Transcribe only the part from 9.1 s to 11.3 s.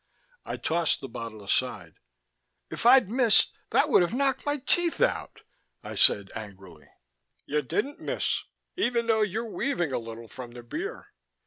you're weaving a little from the beer.